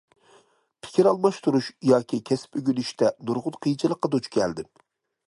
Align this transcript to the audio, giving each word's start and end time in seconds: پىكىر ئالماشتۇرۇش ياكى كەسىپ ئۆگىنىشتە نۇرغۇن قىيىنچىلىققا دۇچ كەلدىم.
پىكىر 0.85 1.09
ئالماشتۇرۇش 1.11 1.69
ياكى 1.89 2.21
كەسىپ 2.31 2.59
ئۆگىنىشتە 2.61 3.13
نۇرغۇن 3.29 3.59
قىيىنچىلىققا 3.67 4.15
دۇچ 4.17 4.31
كەلدىم. 4.39 4.73